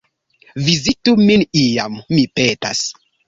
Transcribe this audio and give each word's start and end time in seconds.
Vizitu 0.69 1.13
min 1.27 1.45
iam, 1.65 2.01
mi 2.15 2.25
petas! 2.39 2.83